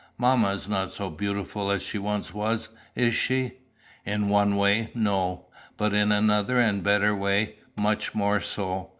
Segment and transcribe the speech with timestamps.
[0.17, 3.59] Mamma is not so beautiful as she once was, is she?"
[4.03, 5.45] "In one way, no;
[5.77, 8.89] but in another and better way, much more so.